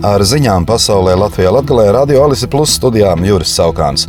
Ar 0.00 0.22
ziņām 0.24 0.64
pasaulē 0.64 1.12
Latvijā 1.20 1.50
Latvijā 1.52 1.90
Radio 1.92 2.22
Alise 2.24 2.48
Plus 2.48 2.72
studijām 2.78 3.20
Juris 3.26 3.52
Saukāns. 3.52 4.06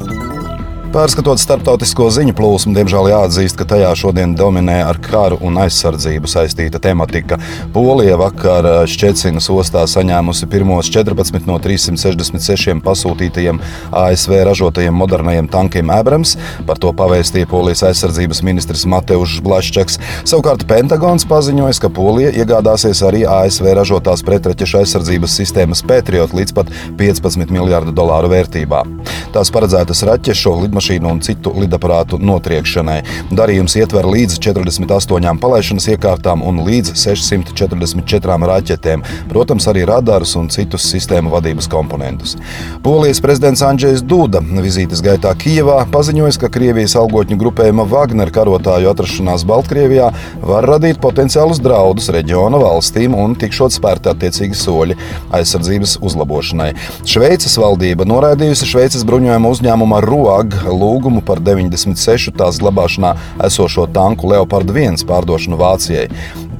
Pārskatot 0.91 1.39
starptautisko 1.39 2.09
ziņu 2.11 2.33
plūsmu, 2.35 2.73
diemžēl 2.75 3.05
jāatzīst, 3.13 3.55
ka 3.55 3.63
tajā 3.63 3.93
šodien 3.95 4.33
dominē 4.35 4.81
ar 4.83 4.97
karu 4.99 5.37
un 5.47 5.55
aizsardzību 5.61 6.27
saistīta 6.27 6.81
tematika. 6.83 7.37
Polija 7.71 8.17
vakar 8.19 8.67
Šķecinas 8.91 9.47
ostā 9.53 9.85
saņēmusi 9.87 10.49
pirmos 10.51 10.89
14 10.91 11.47
no 11.47 11.55
366 11.63 12.83
pasūtītajiem 12.83 13.61
ASV 14.01 14.35
ražotajiem 14.49 14.97
modernajiem 14.99 15.47
tankiem 15.53 15.93
Abrams. 15.95 16.33
Par 16.67 16.81
to 16.83 16.91
pavēstīja 16.99 17.47
Polijas 17.47 17.85
aizsardzības 17.87 18.43
ministrs 18.43 18.83
Mateušs 18.83 19.39
Blaščaks. 19.47 19.95
Savukārt 20.27 20.67
Pentagons 20.67 21.23
paziņoja, 21.31 21.79
ka 21.85 21.93
Polija 22.01 22.35
iegādāsies 22.35 22.99
arī 23.07 23.23
ASV 23.23 23.71
ražotās 23.79 24.25
pretraķešu 24.27 24.81
aizsardzības 24.83 25.39
sistēmas 25.39 25.85
Patriot 25.87 26.35
līdz 26.35 26.57
pat 26.59 26.75
15 26.99 27.47
miljardu 27.47 27.95
dolāru 27.95 28.35
vērtībā. 28.35 28.83
Tās 29.31 29.55
paredzētas 29.55 30.03
raķešu 30.11 30.57
lidmašīnu 30.65 30.80
lidmašīnu 30.81 31.09
un 31.09 31.21
citu 31.21 31.53
lidaparātu 31.55 32.17
notriekšanai. 32.19 33.01
Darījums 33.31 33.75
ietver 33.77 34.05
līdz 34.05 34.39
48 34.41 35.39
palaišanas 35.39 35.87
iekārtām 35.93 36.41
un 36.43 36.63
līdz 36.65 36.95
644 36.95 38.47
raķetēm, 38.49 39.03
protams, 39.29 39.67
arī 39.67 39.85
radarus 39.85 40.35
un 40.35 40.49
citus 40.49 40.89
sistēmu 40.89 41.31
vadības 41.31 41.69
komponentus. 41.69 42.37
Polijas 42.83 43.21
prezidents 43.21 43.61
Andrzejs 43.61 44.01
Duda 44.01 44.41
vizītes 44.41 45.01
gaitā 45.01 45.33
Kijevā 45.37 45.85
paziņoja, 45.91 46.39
ka 46.41 46.49
Krievijas 46.49 46.95
algotņu 46.95 47.37
grupējuma 47.37 47.85
Wagner 47.89 48.31
karotāju 48.31 48.91
atrašanās 48.91 49.45
Baltkrievijā 49.45 50.11
var 50.41 50.67
radīt 50.69 51.01
potenciālus 51.01 51.61
draudus 51.61 52.09
reģiona 52.13 52.59
valstīm 52.61 53.15
un 53.17 53.35
tikšot 53.35 53.75
spērti 53.75 54.11
attiecīgi 54.11 54.57
soļi 54.57 54.97
aizsardzības 55.35 55.97
uzlabošanai. 56.01 56.71
Šveices 57.05 57.57
valdība 57.59 58.07
noraidījusi 58.07 58.69
Šveices 58.69 59.05
bruņojuma 59.07 59.51
uzņēmuma 59.51 60.01
ROAG 60.05 60.55
lūgumu 60.73 61.23
par 61.25 61.41
96 61.43 62.33
tās 62.39 62.59
glabāšanā 62.61 63.13
esošo 63.47 63.87
tanku 63.93 64.31
Leopard 64.31 64.71
1 64.71 65.05
pārdošanu 65.09 65.59
Vācijai. 65.61 66.07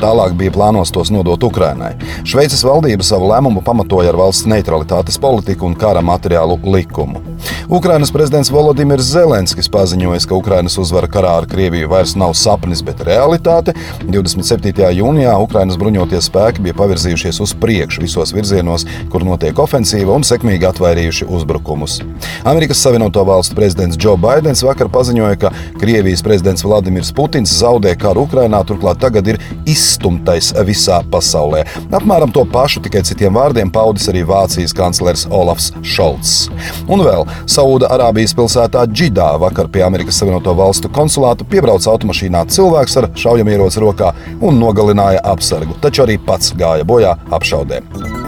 Tālāk 0.01 0.33
bija 0.37 0.53
plānos 0.55 0.93
tos 0.93 1.11
nodot 1.13 1.43
Ukrainai. 1.45 1.93
Šveices 2.25 2.65
valdība 2.65 3.05
savu 3.05 3.29
lēmumu 3.29 3.61
pamatoja 3.65 4.09
ar 4.13 4.17
valsts 4.23 4.49
neutralitātes 4.49 5.21
politiku 5.21 5.69
un 5.69 5.77
kara 5.77 6.01
materiālu 6.01 6.57
likumu. 6.65 7.30
Ukrainas 7.71 8.11
prezidents 8.11 8.51
Volodimirs 8.51 9.07
Zelenskis 9.13 9.69
paziņoja, 9.71 10.19
ka 10.27 10.35
Ukrainas 10.35 10.77
uzvara 10.81 11.07
karā 11.11 11.31
ar 11.39 11.47
Krieviju 11.49 11.89
vairs 11.91 12.15
nav 12.19 12.33
sapnis, 12.37 12.81
bet 12.85 13.03
realitāte. 13.07 13.73
27. 14.03 14.73
jūnijā 14.97 15.33
Ukrainas 15.41 15.79
bruņotie 15.79 16.19
spēki 16.21 16.65
bija 16.65 16.77
pavirzījušies 16.77 17.39
uz 17.43 17.53
priekšu 17.61 18.03
visos 18.03 18.33
virzienos, 18.35 18.85
kur 19.11 19.25
notiek 19.27 19.57
ofensīva 19.63 20.15
un 20.15 20.25
sekmīgi 20.27 20.67
atvairījuši 20.69 21.29
uzbrukumus. 21.31 21.99
Amerikas 22.47 22.83
Savienoto 22.83 23.23
Valstu 23.27 23.55
prezidents 23.55 23.99
Joe 24.01 24.17
Bidenis 24.19 24.65
vakar 24.67 24.91
paziņoja, 24.91 25.39
ka 25.41 25.53
Krievijas 25.79 26.23
prezidents 26.25 26.65
Vladimirs 26.65 27.13
Putins 27.15 27.53
zaudē 27.61 27.95
karu 27.99 28.25
Ukrainā, 28.27 28.63
turklāt 28.67 29.01
tagad 29.01 29.31
ir 29.31 29.39
izstumtais 29.69 30.51
visā 30.67 31.01
pasaulē. 31.11 31.63
Apmēram 31.91 32.33
to 32.35 32.45
pašu, 32.51 32.83
tikai 32.85 33.05
citiem 33.07 33.35
vārdiem 33.37 33.71
paudis 33.73 34.09
arī 34.11 34.25
Vācijas 34.27 34.75
kanclers 34.75 35.27
Olafs 35.31 35.71
Šolts. 35.81 36.49
Un 36.91 37.03
vēl 37.05 37.25
Sauda 37.49 37.91
Arābijas 37.95 38.35
pilsētā 38.37 38.85
Džidā 38.91 39.33
vakar 39.41 39.69
pie 39.71 39.85
Amerikas 39.85 40.21
Savienoto 40.21 40.55
Valstu 40.57 40.91
konsulāta 40.93 41.47
piebrauca 41.47 41.91
automašīnā 41.93 42.45
cilvēks 42.55 42.97
ar 43.01 43.11
šaujamieroci 43.23 43.83
rokā 43.83 44.13
un 44.41 44.59
nogalināja 44.61 45.23
apsargu, 45.33 45.79
taču 45.83 46.05
arī 46.07 46.19
pats 46.25 46.53
gāja 46.57 46.87
bojā 46.87 47.15
apšaudēm. 47.31 48.20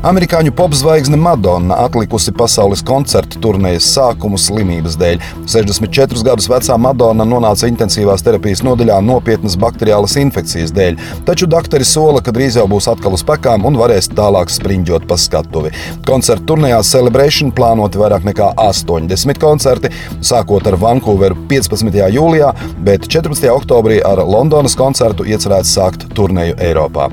Amerikāņu 0.00 0.54
popzvaigzne 0.56 1.18
Madonna 1.20 1.76
atlikusi 1.84 2.32
pasaules 2.32 2.80
koncertu 2.88 3.36
turnējas 3.44 3.84
sākumu 3.92 4.38
slimības 4.40 4.94
dēļ. 4.96 5.18
64 5.44 6.22
gadus 6.24 6.46
vecā 6.48 6.78
Madonna 6.80 7.26
nonāca 7.28 7.68
intensīvās 7.68 8.24
terapijas 8.24 8.62
nodaļā 8.64 8.96
nopietnas 9.04 9.58
bakteriālas 9.60 10.16
infekcijas 10.22 10.72
dēļ, 10.72 10.96
taču 11.28 11.48
doktori 11.52 11.84
sola, 11.84 12.22
ka 12.24 12.32
drīz 12.32 12.56
jau 12.56 12.64
būs 12.72 12.88
atkal 12.88 13.18
uz 13.18 13.26
pekām 13.28 13.68
un 13.68 13.76
varēs 13.76 14.08
tālāk 14.16 14.48
sprinģot 14.54 15.04
pa 15.10 15.20
skatuvi. 15.20 15.74
Koncertu 16.08 16.54
turnējā 16.54 16.80
Celebration 16.94 17.52
plānoti 17.52 18.00
vairāk 18.00 18.24
nekā 18.30 18.54
80 18.56 19.42
koncerti, 19.44 19.92
sākot 20.24 20.64
ar 20.64 20.80
Vankūveru 20.80 21.44
15. 21.52 22.00
jūlijā, 22.16 22.54
bet 22.88 23.04
14. 23.04 23.52
oktobrī 23.52 24.00
ar 24.00 24.24
Londonas 24.24 24.80
koncertu 24.80 25.28
iecerēts 25.28 25.76
sākt 25.76 26.08
turnēju 26.16 26.56
Eiropā. 26.56 27.12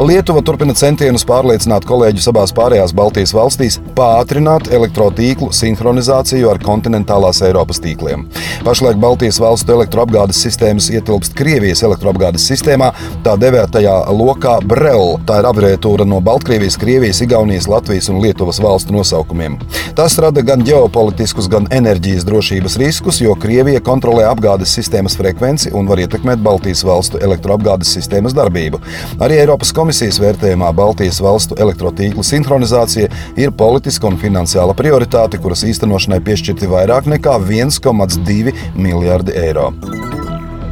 Lietuva 0.00 0.40
turpina 0.40 0.72
centienus 0.72 1.26
pārliecināt 1.28 1.84
kolēģus 1.84 2.30
abās 2.30 2.54
pārējās 2.56 2.94
Baltijas 2.96 3.34
valstīs 3.36 3.74
pātrināt 3.92 4.70
elektrotīklu 4.72 5.50
sinhronizāciju 5.52 6.48
ar 6.48 6.60
kontinentālās 6.64 7.42
Eiropas 7.44 7.82
tīkliem. 7.84 8.22
Pašlaik 8.64 8.96
Baltijas 9.02 9.36
valstu 9.42 9.74
elektroapgādes 9.74 10.40
sistēmas 10.40 10.86
ietilpst 10.88 11.36
Krievijas 11.36 11.82
elektroapgādes 11.84 12.46
sistēmā, 12.48 12.88
tā 13.26 13.34
devētajā 13.42 13.98
lokā 14.16 14.54
Brel. 14.64 15.18
Tā 15.28 15.42
ir 15.42 15.50
abreviatūra 15.50 16.08
no 16.08 16.22
Baltkrievijas, 16.24 16.80
Krievijas, 16.80 17.20
Igaunijas, 17.26 17.68
Latvijas 17.68 18.08
un 18.08 18.22
Lietuvas 18.24 18.62
valstu 18.64 18.96
nosaukumiem. 18.96 19.58
Tas 20.00 20.16
rada 20.24 20.40
gan 20.40 20.64
ģeopolitiskus, 20.64 21.50
gan 21.52 21.68
enerģijas 21.76 22.24
drošības 22.24 22.78
riskus, 22.80 23.20
jo 23.20 23.36
Krievija 23.36 23.84
kontrolē 23.84 24.24
apgādes 24.30 24.72
sistēmas 24.80 25.20
frekvenci 25.20 25.76
un 25.76 25.92
var 25.92 26.00
ietekmēt 26.00 26.40
Baltijas 26.40 26.86
valstu 26.88 27.20
elektroapgādes 27.20 27.92
sistēmas 27.98 28.38
darbību. 28.38 28.80
Arī 29.20 29.42
Eiropas 29.44 29.76
komisija 29.76 29.89
komisijas 29.90 30.20
vērtējumā 30.22 30.68
Baltijas 30.78 31.16
valstu 31.18 31.56
elektrotīklu 31.58 32.22
sinhronizācija 32.22 33.08
ir 33.42 33.50
politiska 33.50 34.06
un 34.06 34.20
finansiāla 34.22 34.76
prioritāte, 34.78 35.40
kuras 35.42 35.64
īstenošanai 35.66 36.20
piešķirti 36.28 36.70
vairāk 36.70 37.10
nekā 37.10 37.34
1,2 37.42 38.54
miljardi 38.78 39.34
eiro. 39.42 39.72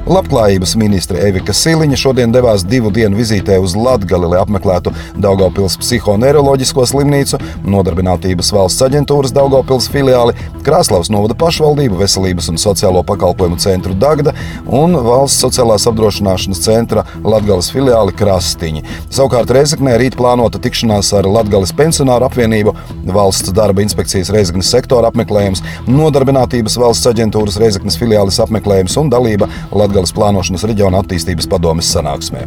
Labklājības 0.09 0.73
ministre 0.81 1.21
Evika 1.21 1.53
Siliņa 1.53 1.97
šodien 2.01 2.33
devās 2.33 2.63
divu 2.65 2.89
dienu 2.95 3.19
vizītē 3.19 3.59
uz 3.61 3.75
Latgali, 3.77 4.31
lai 4.33 4.39
apmeklētu 4.41 4.89
Daugopils 5.21 5.75
psihoneiroloģisko 5.83 6.87
slimnīcu, 6.89 7.37
Nodarbinātības 7.69 8.49
valsts 8.57 8.87
aģentūras 8.87 9.35
Daugopils 9.37 9.91
filiāli, 9.93 10.33
Krāslavas 10.65 11.11
novada 11.13 11.37
pašvaldību, 11.37 11.99
Veselības 12.01 12.49
un 12.49 12.57
sociālo 12.57 13.03
pakalpojumu 13.05 13.61
centru 13.61 13.93
Dagda 13.93 14.33
un 14.65 14.97
Valsts 14.97 15.45
sociālās 15.45 15.85
apdrošināšanas 15.93 16.63
centra 16.65 17.05
Latgales 17.21 17.69
filiāli 17.75 18.17
Krastiņi. 18.17 18.87
Savukārt 19.13 19.53
Reizeknē 19.53 19.99
rīt 20.01 20.17
plānota 20.17 20.57
tikšanās 20.65 21.13
ar 21.21 21.29
Latgales 21.29 21.75
pensionāru 21.77 22.31
apvienību, 22.31 22.73
Valsts 23.13 23.53
darba 23.53 23.85
inspekcijas 23.85 24.33
Reizeknes 24.33 24.73
sektora 24.73 25.13
apmeklējums, 25.13 25.61
Nodarbinātības 25.85 26.81
valsts 26.81 27.13
aģentūras 27.13 27.61
Reizeknes 27.61 28.01
filiālis 28.01 28.41
apmeklējums 28.41 28.97
un 29.05 29.13
dalība 29.13 29.53
Latgales 29.69 29.98
Latgales 29.99 30.15
plānošanas 30.15 30.63
reģiona 30.71 31.01
attīstības 31.03 31.49
padomes 31.51 31.89
sanāksmē. 31.91 32.45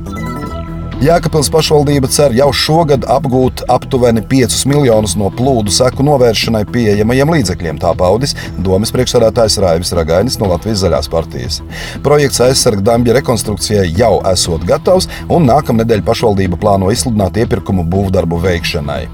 Jēkabils 1.01 1.49
pašvaldība 1.51 2.07
cer 2.13 2.31
jau 2.37 2.47
šogad 2.53 3.03
apgūt 3.09 3.65
aptuveni 3.73 4.21
5 4.31 4.55
miljonus 4.69 5.17
no 5.19 5.27
plūdu 5.33 5.73
seku 5.73 6.05
novēršanai 6.07 6.61
pieejamajiem 6.71 7.33
līdzekļiem. 7.35 7.81
Tā 7.81 7.91
paudis 7.97 8.37
domas 8.61 8.93
priekšsādātājs 8.95 9.59
Raivis 9.65 9.91
Ragainis 9.97 10.39
no 10.39 10.53
Latvijas 10.53 10.85
Zaļās 10.85 11.11
partijas. 11.11 11.59
Projekts 12.05 12.39
aizsarga 12.47 12.87
dambja 12.93 13.17
rekonstrukcijai 13.19 13.89
jau 13.97 14.19
esot 14.31 14.63
gatavs, 14.69 15.09
un 15.27 15.49
nākamnedēļ 15.51 16.07
pašvaldība 16.07 16.61
plāno 16.61 16.93
izsludināt 16.93 17.43
iepirkumu 17.43 17.89
būvdarbu 17.91 18.45
veikšanai. 18.45 19.05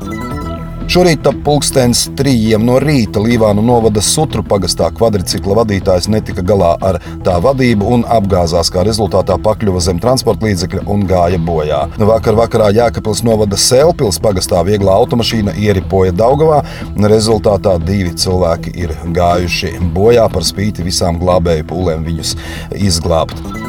Šorīt 0.87 1.25
ap 1.27 1.41
pulkstens 1.43 2.05
trījiem 2.15 2.63
no 2.63 2.77
rīta 2.79 3.19
Līvānu 3.19 3.59
novada 3.59 3.99
Sutru 3.99 4.39
pagastā 4.47 4.87
kvadricikla 4.95 5.57
vadītājs 5.59 6.07
netika 6.07 6.45
galā 6.47 6.69
ar 6.79 7.01
tā 7.25 7.33
vadību 7.43 7.89
un 7.91 8.05
apgāzās, 8.07 8.71
kā 8.71 8.85
rezultātā 8.87 9.35
pakļuva 9.43 9.83
zem 9.83 9.99
transporta 9.99 10.47
līdzekļa 10.47 10.85
un 10.87 11.03
gāja 11.09 11.41
bojā. 11.43 11.81
Vakar 11.99 12.39
vakarā 12.39 12.71
Jēkabils 12.79 13.25
novada 13.27 13.59
Sēlpils 13.59 14.21
pagastā 14.23 14.63
vieglā 14.63 14.95
automašīna 15.03 15.59
ieripoja 15.59 16.15
Daugavā. 16.15 16.63
Rezultātā 17.11 17.75
divi 17.83 18.15
cilvēki 18.15 18.77
ir 18.79 18.95
gājuši 19.11 19.75
bojā 19.91 20.31
par 20.31 20.47
spīti 20.47 20.87
visām 20.87 21.19
glābēju 21.19 21.67
pūlēm 21.67 22.07
viņus 22.07 22.37
izglābt. 22.79 23.66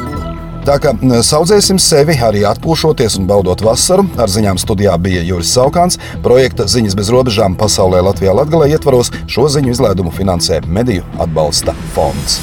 Tā 0.69 0.75
kā 0.77 0.91
saudzēsim 1.25 1.79
sevi 1.81 2.13
arī 2.21 2.43
atpūšoties 2.45 3.15
un 3.17 3.25
baudot 3.31 3.63
vasaru. 3.65 4.03
Ar 4.21 4.29
ziņām 4.29 4.59
studijā 4.61 4.93
bija 5.01 5.23
Juris 5.25 5.49
Saukāns. 5.55 5.97
Projekta 6.21 6.69
Ziņas 6.69 6.93
bez 6.99 7.09
robežām 7.09 7.57
pasaulē 7.57 8.03
Latvijā 8.05 8.37
Latgalē 8.37 8.69
ietvaros 8.75 9.09
šo 9.25 9.49
ziņu 9.49 9.73
izlaidumu 9.73 10.13
finansē 10.13 10.61
Mediju 10.69 11.09
atbalsta 11.25 11.73
fonds. 11.97 12.37